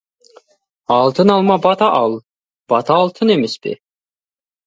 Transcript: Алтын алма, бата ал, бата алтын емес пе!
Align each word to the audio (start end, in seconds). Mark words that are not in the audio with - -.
Алтын 0.95 1.31
алма, 1.33 1.57
бата 1.65 1.89
ал, 1.99 2.17
бата 2.73 2.97
алтын 3.03 3.35
емес 3.35 3.57
пе! 3.67 3.77